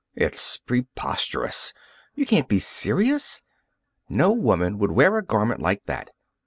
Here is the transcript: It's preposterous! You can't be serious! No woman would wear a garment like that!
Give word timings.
It's 0.15 0.57
preposterous! 0.57 1.73
You 2.15 2.25
can't 2.25 2.47
be 2.49 2.57
serious! 2.57 3.43
No 4.09 4.31
woman 4.31 4.79
would 4.79 4.93
wear 4.93 5.15
a 5.17 5.23
garment 5.23 5.61
like 5.61 5.83
that! 5.85 6.09